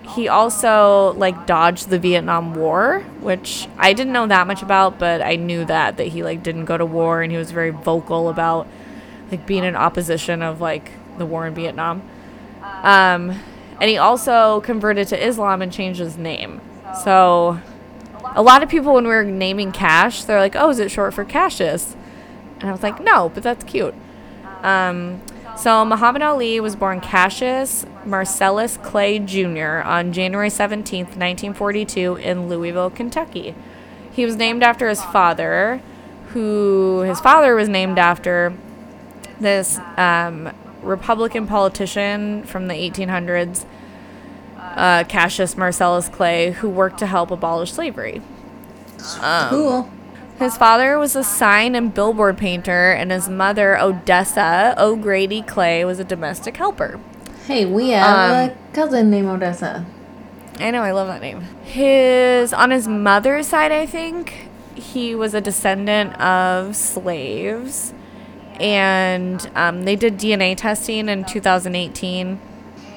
[0.08, 5.22] He also like dodged the Vietnam War, which I didn't know that much about, but
[5.22, 8.28] I knew that that he like didn't go to war and he was very vocal
[8.28, 8.66] about
[9.30, 12.02] like being in opposition of like the war in Vietnam.
[12.82, 13.40] Um,
[13.80, 16.60] and he also converted to Islam and changed his name.
[17.04, 17.58] So
[18.34, 21.14] a lot of people when we were naming Cash, they're like, "Oh, is it short
[21.14, 21.96] for Cassius?"
[22.60, 23.94] And I was like, "No, but that's cute."
[24.62, 25.20] Um,
[25.56, 29.82] so Muhammad Ali was born Cassius Marcellus Clay Jr.
[29.84, 33.54] on January 17th, 1942 in Louisville, Kentucky.
[34.12, 35.80] He was named after his father,
[36.28, 38.54] who his father was named after
[39.40, 43.64] this um, Republican politician from the 1800s,
[44.58, 48.22] uh, Cassius Marcellus Clay, who worked to help abolish slavery.
[49.20, 49.90] Um, cool.
[50.38, 55.98] His father was a sign and billboard painter, and his mother, Odessa O'Grady Clay, was
[55.98, 57.00] a domestic helper.
[57.46, 59.86] Hey, we have Um, a cousin named Odessa.
[60.60, 61.40] I know, I love that name.
[61.64, 67.94] His on his mother's side, I think he was a descendant of slaves,
[68.60, 72.38] and um, they did DNA testing in 2018,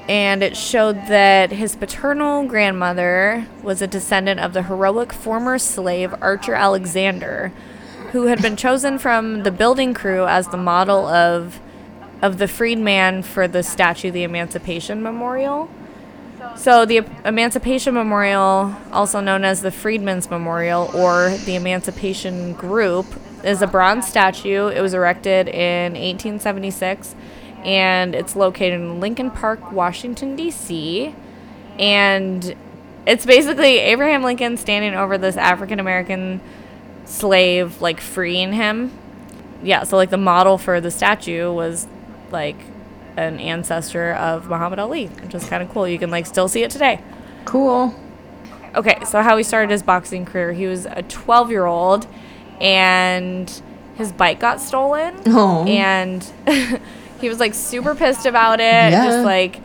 [0.09, 6.15] and it showed that his paternal grandmother was a descendant of the heroic former slave
[6.19, 7.53] Archer Alexander,
[8.11, 11.61] who had been chosen from the building crew as the model of
[12.23, 15.69] of the freedman for the statue, the Emancipation Memorial.
[16.57, 23.05] So the Emancipation Memorial, also known as the Freedmen's Memorial or the Emancipation Group,
[23.45, 24.67] is a bronze statue.
[24.67, 27.15] It was erected in 1876
[27.63, 31.13] and it's located in Lincoln Park, Washington D.C.
[31.77, 32.55] And
[33.05, 36.41] it's basically Abraham Lincoln standing over this African American
[37.05, 38.91] slave like freeing him.
[39.63, 41.87] Yeah, so like the model for the statue was
[42.31, 42.57] like
[43.17, 45.87] an ancestor of Muhammad Ali, which is kind of cool.
[45.87, 47.01] You can like still see it today.
[47.45, 47.93] Cool.
[48.75, 50.53] Okay, so how he started his boxing career.
[50.53, 52.07] He was a 12 year old
[52.61, 53.61] and
[53.95, 55.15] his bike got stolen.
[55.25, 55.65] Oh.
[55.65, 56.25] And
[57.19, 58.63] he was like super pissed about it.
[58.63, 59.05] Yeah.
[59.05, 59.61] Just like,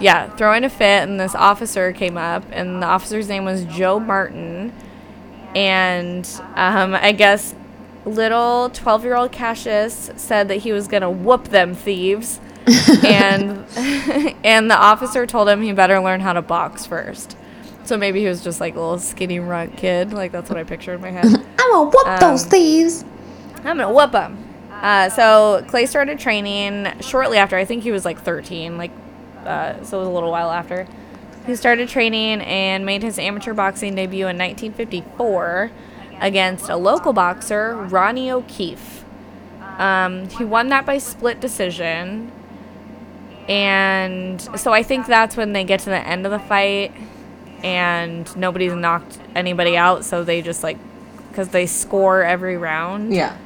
[0.00, 1.02] yeah, throwing a fit.
[1.08, 4.72] And this officer came up, and the officer's name was Joe Martin.
[5.54, 7.54] And um, I guess
[8.04, 12.40] little 12 year old Cassius said that he was going to whoop them thieves.
[13.04, 13.64] and
[14.44, 17.36] and the officer told him he better learn how to box first.
[17.84, 20.14] So maybe he was just like a little skinny runt kid.
[20.14, 21.26] Like that's what I pictured in my head.
[21.58, 23.04] I'm gonna whoop those Um, thieves.
[23.58, 24.43] I'm gonna whoop him.
[24.82, 27.56] Uh, so Clay started training shortly after.
[27.56, 28.90] I think he was like 13, like
[29.44, 30.86] uh, so it was a little while after.
[31.46, 35.70] He started training and made his amateur boxing debut in 1954
[36.20, 39.04] against a local boxer, Ronnie O'Keefe.
[39.78, 42.30] Um, he won that by split decision,
[43.48, 46.92] and so I think that's when they get to the end of the fight,
[47.62, 50.78] and nobody's knocked anybody out, so they just like
[51.28, 53.12] because they score every round.
[53.12, 53.36] Yeah.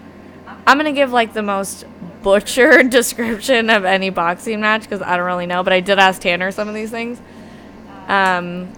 [0.69, 1.87] I'm gonna give like the most
[2.23, 6.21] butchered description of any boxing match because I don't really know, but I did ask
[6.21, 7.23] Tanner some of these things.
[8.07, 8.71] Um,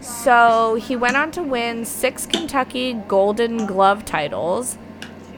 [0.00, 4.78] so he went on to win six Kentucky Golden Glove titles,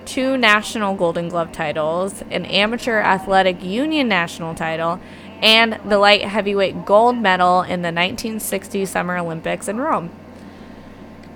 [0.05, 5.01] two national Golden Glove titles, an amateur athletic union national title,
[5.41, 10.11] and the light heavyweight gold medal in the 1960 Summer Olympics in Rome.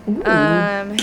[0.07, 0.98] Um,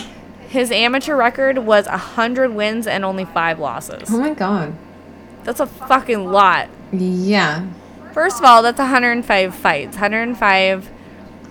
[0.51, 4.09] his amateur record was 100 wins and only five losses.
[4.11, 4.75] Oh my god.
[5.45, 6.67] That's a fucking lot.
[6.91, 7.67] Yeah.
[8.13, 9.95] First of all, that's 105 fights.
[9.95, 10.89] 105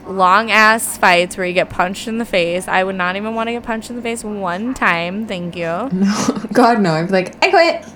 [0.06, 2.68] long ass fights where you get punched in the face.
[2.68, 5.26] I would not even want to get punched in the face one time.
[5.26, 5.64] Thank you.
[5.92, 6.42] No.
[6.52, 6.92] God no.
[6.92, 7.86] I'd be like, I quit.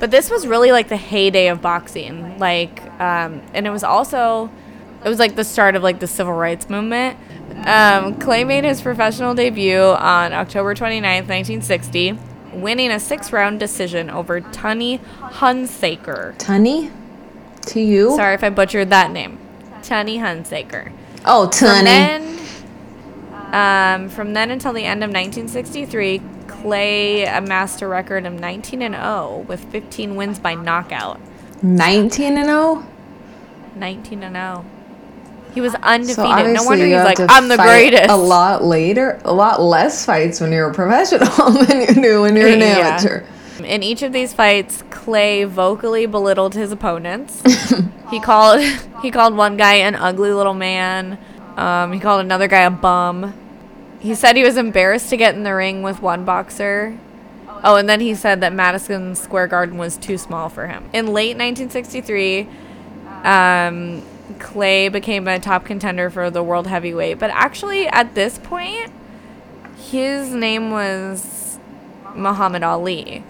[0.00, 2.38] But this was really like the heyday of boxing.
[2.38, 4.50] Like, um, and it was also,
[5.04, 7.18] it was like the start of like the civil rights movement.
[7.64, 12.18] Um, Clay made his professional debut on October 29th, 1960,
[12.52, 16.36] winning a six round decision over Tunny Hunsaker.
[16.38, 16.90] Tunny?
[17.66, 18.14] To you?
[18.16, 19.38] Sorry if I butchered that name.
[19.82, 20.92] Tunny Hunsaker.
[21.24, 21.84] Oh, From Tunny.
[21.84, 22.38] then,
[23.52, 28.94] um, from then until the end of 1963, Clay amassed a record of 19 and
[28.94, 31.20] 0 with 15 wins by knockout.
[31.62, 32.86] 19 and oh?
[33.74, 34.64] 19 and 0.
[35.56, 36.52] He was So undefeated.
[36.54, 38.10] no wonder he's like, I'm the greatest.
[38.10, 42.36] A lot later, a lot less fights when you're a professional than you do when
[42.36, 42.98] you're an Yeah.
[42.98, 43.24] amateur.
[43.64, 47.40] In each of these fights, Clay vocally belittled his opponents.
[48.10, 48.60] he called
[49.02, 51.16] he called one guy an ugly little man.
[51.56, 53.32] Um, he called another guy a bum.
[53.98, 56.98] He said he was embarrassed to get in the ring with one boxer.
[57.64, 60.84] Oh, and then he said that Madison Square Garden was too small for him.
[60.92, 62.46] In late 1963,
[63.24, 64.02] um,
[64.38, 67.18] Clay became a top contender for the world heavyweight.
[67.18, 68.92] But actually, at this point,
[69.76, 71.58] his name was
[72.14, 73.22] Muhammad Ali.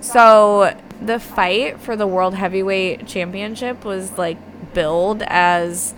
[0.00, 4.38] So the fight for the world heavyweight championship was like
[4.72, 5.94] billed as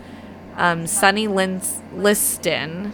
[0.56, 2.92] um, Sonny Liston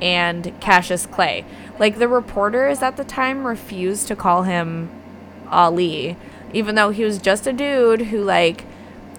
[0.00, 1.44] and Cassius Clay.
[1.78, 4.90] Like the reporters at the time refused to call him
[5.50, 6.16] Ali,
[6.52, 8.64] even though he was just a dude who like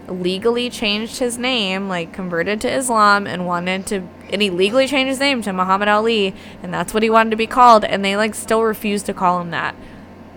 [0.08, 5.10] legally changed his name, like converted to Islam and wanted to and he legally changed
[5.10, 6.34] his name to Muhammad Ali
[6.64, 9.42] and that's what he wanted to be called and they like still refused to call
[9.42, 9.76] him that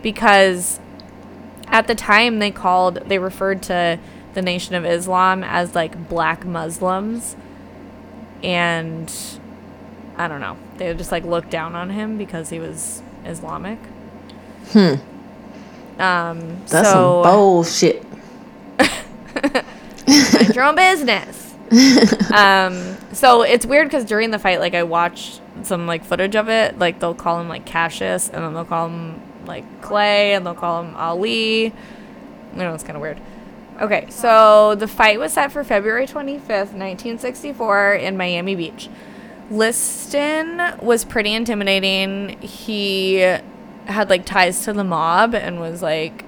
[0.02, 0.80] because
[1.68, 3.98] at the time they called they referred to
[4.34, 7.36] the nation of Islam as like black Muslims
[8.42, 9.12] and
[10.16, 10.56] I don't know.
[10.76, 13.78] They just like looked down on him because he was Islamic.
[14.70, 14.94] Hmm.
[15.98, 18.04] Um That's so some bullshit.
[19.52, 21.54] Mind your own business.
[22.32, 26.48] um, so it's weird because during the fight, like I watched some like footage of
[26.48, 26.78] it.
[26.78, 30.54] Like they'll call him like Cassius, and then they'll call him like Clay, and they'll
[30.54, 31.64] call him Ali.
[31.64, 31.72] You
[32.52, 33.20] know, it's kind of weird.
[33.80, 38.88] Okay, so the fight was set for February 25th, 1964, in Miami Beach.
[39.50, 42.40] Liston was pretty intimidating.
[42.40, 46.24] He had like ties to the mob and was like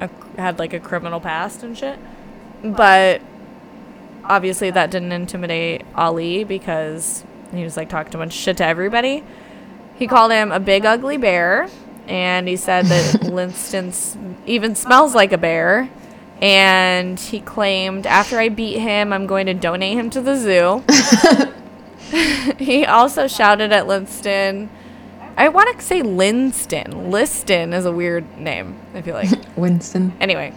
[0.00, 1.98] a, had like a criminal past and shit.
[2.62, 3.20] But
[4.24, 8.64] obviously that didn't intimidate Ali because he was like talking a bunch of shit to
[8.66, 9.24] everybody.
[9.96, 11.68] He called him a big ugly bear
[12.06, 15.90] and he said that Liston s- even smells like a bear.
[16.40, 20.82] And he claimed after I beat him, I'm going to donate him to the zoo.
[22.58, 24.68] he also shouted at Linston.
[25.36, 27.10] I want to say Linston.
[27.10, 29.30] Liston is a weird name, I feel like.
[29.56, 30.12] Winston.
[30.20, 30.52] anyway,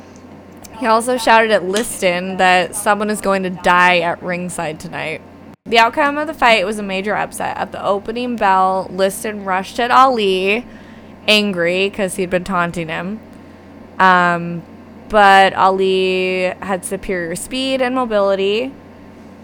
[0.79, 5.21] he also shouted at Liston that someone is going to die at ringside tonight.
[5.65, 7.57] The outcome of the fight was a major upset.
[7.57, 10.65] At the opening bell, Liston rushed at Ali,
[11.27, 13.19] angry because he'd been taunting him.
[13.97, 14.63] Um,
[15.09, 18.73] but Ali had superior speed and mobility.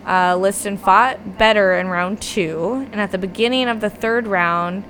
[0.05, 4.83] Uh, Liston fought better in round two, and at the beginning of the third round,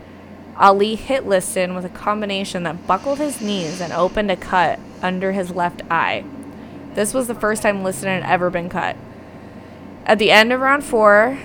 [0.57, 5.31] Ali hit Liston with a combination that buckled his knees and opened a cut under
[5.31, 6.23] his left eye.
[6.93, 8.95] This was the first time Liston had ever been cut.
[10.05, 11.39] At the end of round four,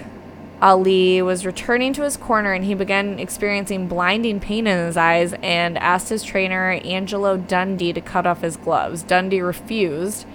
[0.60, 5.34] Ali was returning to his corner and he began experiencing blinding pain in his eyes
[5.42, 9.02] and asked his trainer, Angelo Dundee, to cut off his gloves.
[9.02, 10.26] Dundee refused.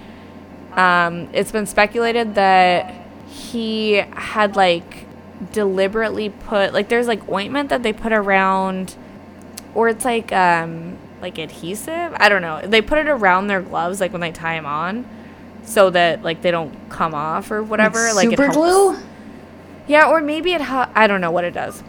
[0.72, 2.94] Um, it's been speculated that
[3.26, 5.06] he had like
[5.50, 8.94] deliberately put like there's like ointment that they put around
[9.74, 12.14] or it's like um like adhesive?
[12.16, 12.60] I don't know.
[12.66, 15.08] They put it around their gloves like when they tie them on
[15.64, 18.56] so that like they don't come off or whatever like, super helps.
[18.56, 18.96] glue?
[19.86, 21.82] yeah or maybe it hel- i don't know what it does.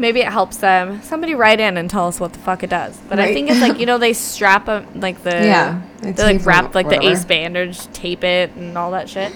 [0.00, 1.02] Maybe it helps them.
[1.02, 2.96] Somebody write in and tell us what the fuck it does.
[3.08, 6.46] But i think it's like you know they strap them like the Yeah, they like
[6.46, 9.32] wrap like the ace bandage tape it and all that shit.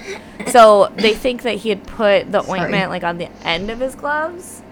[0.52, 2.60] So they think that he had put the Sorry.
[2.60, 4.62] ointment like on the end of his gloves.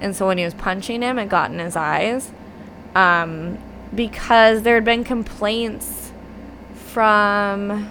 [0.00, 2.32] And so when he was punching him it got in his eyes.
[2.96, 3.58] Um,
[3.94, 6.12] because there had been complaints
[6.74, 7.90] from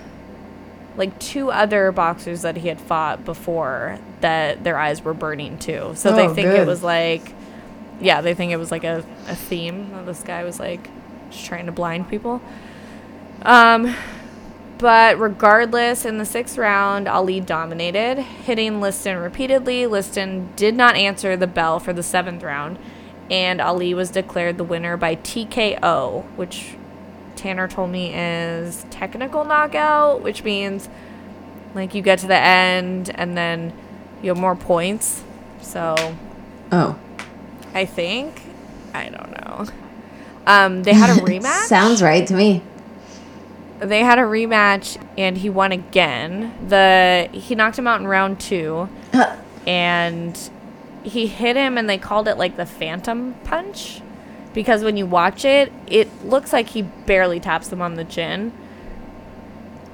[0.96, 5.92] like two other boxers that he had fought before that their eyes were burning too
[5.96, 6.62] so they Oh, think good.
[6.62, 7.34] it was like
[8.02, 10.90] yeah they think it was like a, a theme that this guy was like
[11.30, 12.42] just trying to blind people
[13.44, 13.96] um
[14.80, 19.88] but regardless, in the sixth round, Ali dominated, hitting Liston repeatedly.
[19.88, 22.78] Liston did not answer the bell for the seventh round,
[23.30, 26.76] and Ali was declared the winner by TKO, which
[27.36, 30.90] Tanner told me is technical knockout, which means
[31.76, 33.74] like you get to the end and then
[34.24, 35.24] you have more points.
[35.62, 36.16] So
[36.72, 36.98] Oh.
[37.74, 38.42] I think
[38.94, 39.66] I don't know.
[40.48, 41.66] Um, they had a rematch.
[41.68, 42.63] Sounds right to me.
[43.80, 46.54] they had a rematch and he won again.
[46.68, 48.90] The he knocked him out in round 2
[49.68, 50.50] and
[51.08, 54.02] he hit him and they called it like the phantom punch
[54.54, 58.52] because when you watch it, it looks like he barely taps him on the chin.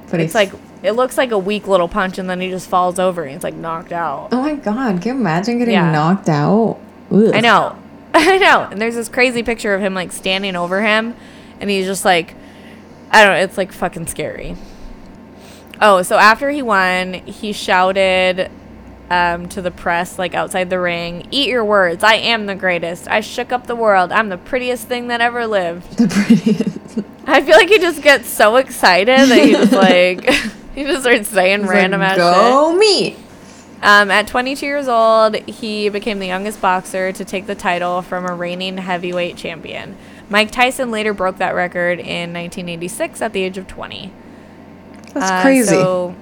[0.10, 0.52] But It's like
[0.84, 3.44] it looks like a weak little punch and then he just falls over and he's
[3.44, 4.30] like knocked out.
[4.32, 5.92] Oh my god, can you imagine getting Yeah.
[5.92, 6.78] knocked out?
[7.12, 7.32] Ugh.
[7.34, 7.78] I know.
[8.14, 8.68] I know.
[8.70, 11.16] And there's this crazy picture of him like standing over him
[11.60, 12.36] and he's just like
[13.12, 14.56] I don't know, it's like fucking scary.
[15.82, 18.50] Oh, so after he won, he shouted
[19.10, 22.04] um, to the press, like outside the ring, Eat your words.
[22.04, 23.08] I am the greatest.
[23.08, 24.12] I shook up the world.
[24.12, 25.98] I'm the prettiest thing that ever lived.
[25.98, 27.00] The prettiest.
[27.26, 30.26] I feel like he just gets so excited that he's like,
[30.76, 32.52] he just starts saying He's random like, ass shit.
[32.52, 33.16] Go me.
[33.82, 38.26] Um, at 22 years old, he became the youngest boxer to take the title from
[38.26, 39.98] a reigning heavyweight champion.
[40.30, 44.12] Mike Tyson later broke that record in 1986 at the age of 20.
[45.14, 45.68] That's Uh, crazy.
[45.68, 46.16] So,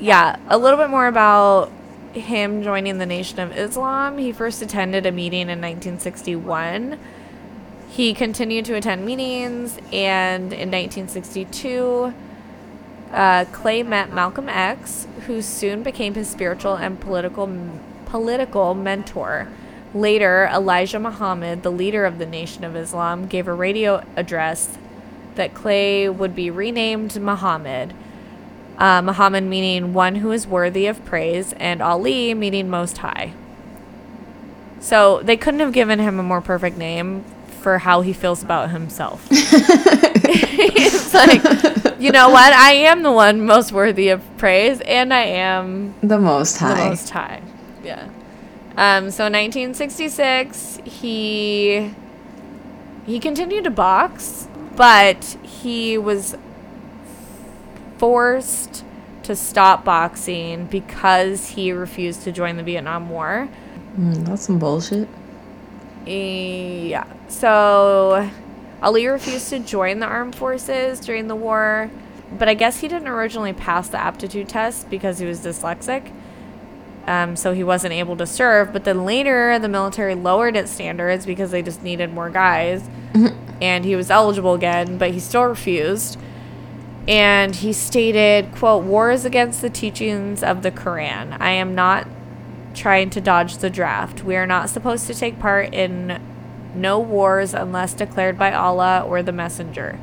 [0.00, 1.70] yeah, a little bit more about
[2.12, 4.18] him joining the Nation of Islam.
[4.18, 6.98] He first attended a meeting in 1961.
[7.90, 12.12] He continued to attend meetings, and in 1962,
[13.12, 17.48] uh, Clay met Malcolm X, who soon became his spiritual and political
[18.06, 19.48] political mentor.
[19.94, 24.76] Later, Elijah Muhammad, the leader of the Nation of Islam, gave a radio address
[25.36, 27.94] that Clay would be renamed Muhammad.
[28.78, 33.32] Uh, Muhammad meaning one who is worthy of praise, and Ali meaning most high.
[34.80, 37.24] So they couldn't have given him a more perfect name
[37.64, 39.26] for how he feels about himself.
[39.30, 41.42] it's like,
[41.98, 42.52] you know what?
[42.52, 46.74] I am the one most worthy of praise, and I am the most high.
[46.74, 47.40] the most high.
[47.82, 48.08] Yeah.
[48.76, 51.94] Um, so 1966, he
[53.06, 56.36] he continued to box, but he was
[58.04, 58.84] forced
[59.22, 63.48] to stop boxing because he refused to join the Vietnam War.
[63.98, 65.08] Mm, that's some bullshit.
[66.04, 67.06] Yeah.
[67.28, 68.30] So
[68.82, 71.90] Ali refused to join the armed forces during the war,
[72.38, 76.12] but I guess he didn't originally pass the aptitude test because he was dyslexic.
[77.06, 78.70] Um, so he wasn't able to serve.
[78.70, 82.86] But then later, the military lowered its standards because they just needed more guys.
[83.62, 86.18] and he was eligible again, but he still refused.
[87.06, 91.36] And he stated, quote, war is against the teachings of the Quran.
[91.38, 92.06] I am not
[92.74, 94.24] trying to dodge the draft.
[94.24, 96.20] We are not supposed to take part in
[96.74, 99.98] no wars unless declared by Allah or the Messenger.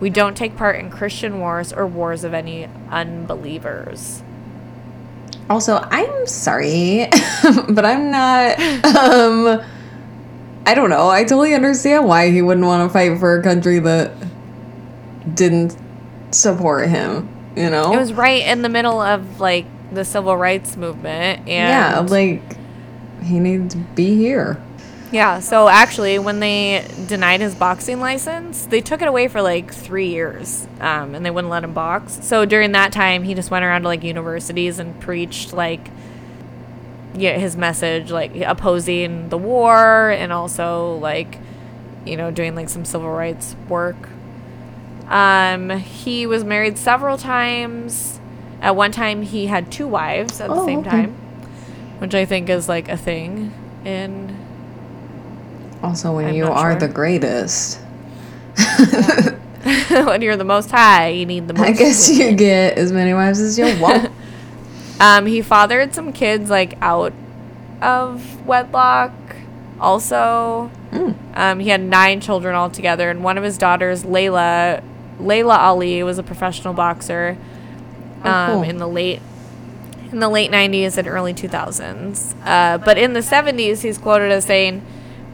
[0.00, 4.22] We don't take part in Christian wars or wars of any unbelievers.
[5.48, 7.06] Also, I'm sorry,
[7.68, 8.58] but I'm not.
[8.84, 9.62] Um,
[10.66, 11.08] I don't know.
[11.08, 14.12] I totally understand why he wouldn't want to fight for a country that
[15.34, 15.76] didn't
[16.36, 17.28] support him.
[17.56, 21.48] You know, It was right in the middle of like the civil rights movement and
[21.48, 22.56] yeah, like
[23.22, 24.62] he needs to be here.
[25.12, 29.72] Yeah, so actually, when they denied his boxing license, they took it away for like
[29.72, 32.18] three years, um, and they wouldn't let him box.
[32.22, 35.88] So during that time, he just went around to like universities and preached like,
[37.14, 41.38] yeah, his message, like opposing the war, and also like,
[42.04, 43.96] you know, doing like some civil rights work.
[45.08, 48.18] Um, he was married several times.
[48.60, 50.90] At one time, he had two wives at the Oh, same okay.
[50.90, 51.10] time,
[51.98, 53.52] which I think is like a thing
[53.84, 54.34] in
[55.82, 56.80] Also, when I'm you are sure.
[56.80, 57.78] the greatest,
[59.90, 61.68] when you're the most high, you need the most.
[61.68, 64.10] I guess you get as many wives as you want.
[64.98, 67.12] Um, he fathered some kids like out
[67.82, 69.12] of wedlock.
[69.78, 71.14] Also, Mm.
[71.34, 74.82] um, he had nine children altogether, and one of his daughters, Laila,
[75.18, 77.36] Laila Ali, was a professional boxer.
[78.24, 78.62] Oh, Um, cool.
[78.62, 79.20] in the late
[80.12, 82.34] in the late 90s and early 2000s.
[82.44, 84.80] Uh, but in the 70s, he's quoted as saying,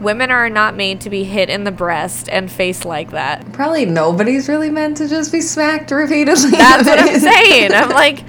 [0.01, 3.85] "Women are not made to be hit in the breast and face like that." Probably
[3.85, 6.51] nobody's really meant to just be smacked repeatedly.
[6.51, 7.71] That's what I'm saying.
[7.71, 8.23] I'm like,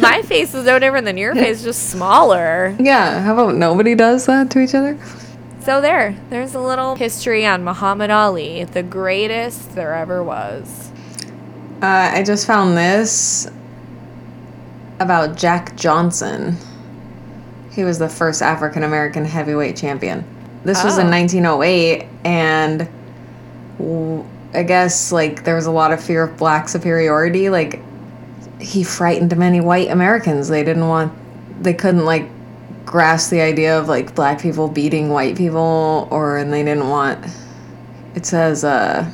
[0.00, 2.74] my face is no different than your face, just smaller.
[2.80, 4.98] Yeah, how about nobody does that to each other?
[5.62, 10.85] So there, there's a little history on Muhammad Ali, the greatest there ever was.
[11.82, 13.48] Uh, I just found this
[14.98, 16.56] about Jack Johnson.
[17.70, 20.24] He was the first African American heavyweight champion.
[20.64, 21.10] This was in Oh.
[21.10, 22.88] 1908, and
[23.78, 24.24] w-
[24.54, 27.50] I guess like there was a lot of fear of black superiority.
[27.50, 27.82] Like
[28.58, 30.48] he frightened many white Americans.
[30.48, 31.12] They didn't want,
[31.62, 32.26] they couldn't like
[32.86, 37.26] grasp the idea of like black people beating white people, or and they didn't want.
[38.14, 39.04] It says uh,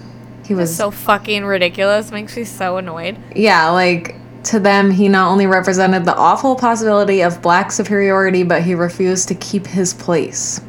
[0.44, 2.10] he was so fucking ridiculous.
[2.10, 3.16] Makes me so annoyed.
[3.34, 8.62] yeah, like to them, he not only represented the awful possibility of black superiority, but
[8.62, 10.60] he refused to keep his place.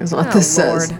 [0.00, 0.92] Is what Oh, this says.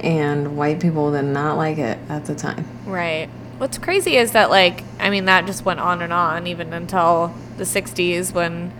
[0.00, 2.64] And white people did not like it at the time.
[2.86, 3.28] Right.
[3.58, 7.34] What's crazy is that, like, I mean, that just went on and on even until
[7.58, 8.72] the 60s when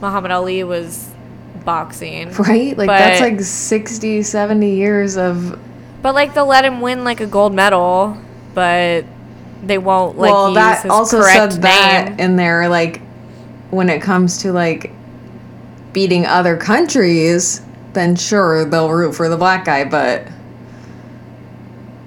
[0.00, 1.10] Muhammad Ali was
[1.64, 2.32] boxing.
[2.32, 2.76] Right?
[2.76, 5.58] Like, that's like 60, 70 years of.
[6.02, 8.16] But, like, they'll let him win, like, a gold medal,
[8.54, 9.04] but
[9.62, 12.18] they won't, like, well, use that also said that name.
[12.18, 13.00] in there, like,
[13.70, 14.90] when it comes to, like,
[15.92, 20.26] beating other countries, then sure, they'll root for the black guy, but.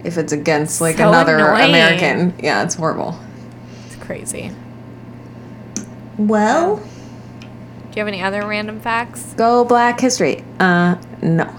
[0.03, 1.69] If it's against like So another annoying.
[1.69, 3.19] American, yeah, it's horrible.
[3.87, 4.51] It's crazy.
[6.17, 6.83] Well, Do
[7.95, 9.33] you have any other random facts?
[9.35, 10.43] go Black History.
[10.59, 11.51] Uh, no.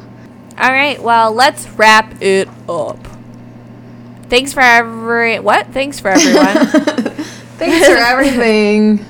[0.59, 2.99] All right, well, let's wrap it up.
[4.29, 5.69] Thanks for every what?
[5.69, 6.67] Thanks for everyone.
[7.59, 9.05] Thanks for everything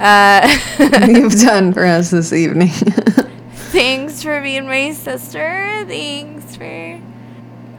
[0.00, 0.58] uh,
[1.08, 2.68] you've done for us this evening.
[3.72, 5.84] thanks for being my sister.
[5.86, 7.00] Thanks for.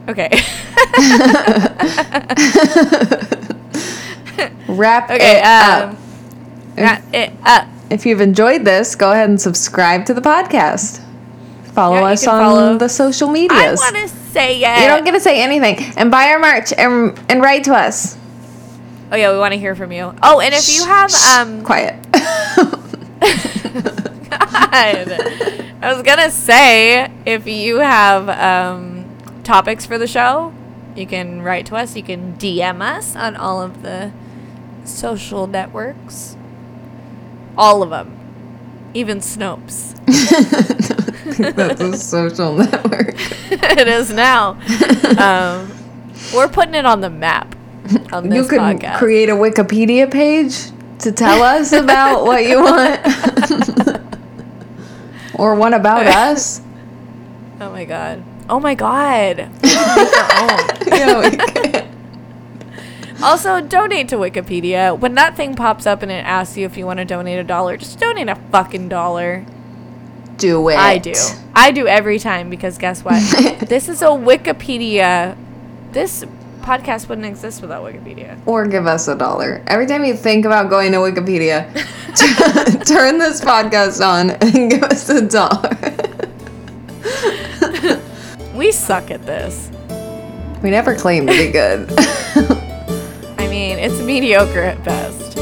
[0.08, 0.28] Okay.
[4.68, 5.38] Wrap okay.
[5.38, 5.96] it Um, up.
[6.76, 7.66] wrap it up.
[7.90, 11.00] If you've enjoyed this, go ahead and subscribe to the podcast.
[11.72, 13.78] Follow Yeah, us on follow- the social I medias.
[13.78, 14.82] want to say it.
[14.82, 15.78] you don't get to say anything.
[15.96, 18.16] And buy our merch and, and write to us.
[19.12, 20.14] oh yeah, we want to hear from you.
[20.22, 21.96] Oh, and if you have um, Quiet.
[24.30, 24.72] God.
[25.82, 29.04] I was gonna say if you have um,
[29.44, 30.52] topics for the show,
[30.96, 31.96] you can write to us.
[31.96, 34.12] You can DM us on all of the
[34.84, 36.36] social networks,
[37.56, 38.16] all of them,
[38.94, 39.96] even Snopes.
[41.54, 43.14] That's a social network.
[43.50, 44.58] it is now.
[45.20, 45.70] Um,
[46.32, 47.54] we're putting it on the map.
[48.12, 48.98] on you could podcast.
[48.98, 50.70] create a Wikipedia page
[51.00, 53.00] to tell us about what you want.
[55.34, 56.60] or one about us.
[57.60, 58.22] oh my god.
[58.48, 59.38] Oh my god.
[59.62, 61.34] We can make our own.
[61.72, 61.90] Yeah.
[63.22, 64.98] Also, donate to Wikipedia.
[64.98, 67.44] When that thing pops up and it asks you if you want to donate a
[67.44, 69.44] dollar, just donate a fucking dollar.
[70.40, 70.76] Do it.
[70.76, 71.12] I do.
[71.54, 73.20] I do every time because guess what?
[73.68, 75.36] this is a Wikipedia.
[75.92, 76.24] This
[76.62, 78.40] podcast wouldn't exist without Wikipedia.
[78.46, 79.62] Or give us a dollar.
[79.66, 81.66] Every time you think about going to Wikipedia,
[82.86, 85.76] turn this podcast on and give us a dollar.
[88.56, 89.70] We suck at this.
[90.62, 91.92] we never claim to be good.
[93.38, 95.36] I mean, it's mediocre at best.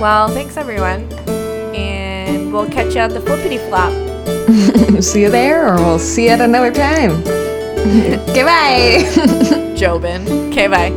[0.00, 1.08] Well, thanks everyone.
[2.28, 3.92] And we'll catch you at the flippity flop.
[5.02, 7.22] see you there, or we'll see you at another time.
[8.34, 9.02] Goodbye.
[9.78, 10.26] Jobin.
[10.50, 10.92] Okay, bye.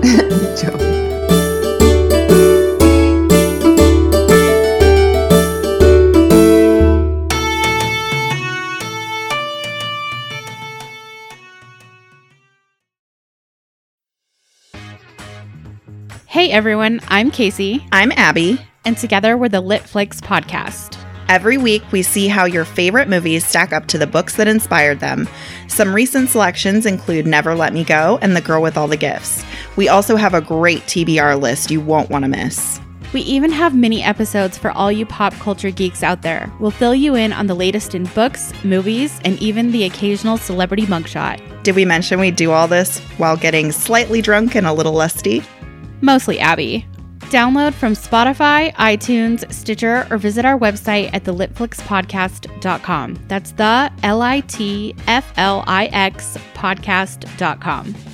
[16.27, 18.59] Hey everyone, I'm Casey, I'm Abby.
[18.85, 20.97] and together we're the Litflix podcast.
[21.31, 24.99] Every week, we see how your favorite movies stack up to the books that inspired
[24.99, 25.29] them.
[25.69, 29.41] Some recent selections include Never Let Me Go and The Girl with All the Gifts.
[29.77, 32.81] We also have a great TBR list you won't want to miss.
[33.13, 36.51] We even have mini episodes for all you pop culture geeks out there.
[36.59, 40.85] We'll fill you in on the latest in books, movies, and even the occasional celebrity
[40.85, 41.63] mugshot.
[41.63, 45.43] Did we mention we do all this while getting slightly drunk and a little lusty?
[46.01, 46.85] Mostly Abby.
[47.31, 53.19] Download from Spotify, iTunes, Stitcher, or visit our website at thelitflixpodcast.com.
[53.29, 58.10] That's the L I T F L I X podcast.com.